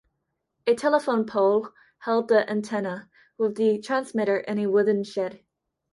[0.65, 1.69] A telephone pole
[1.99, 3.07] held the antenna,
[3.37, 5.43] with the transmitter in a wooden shed.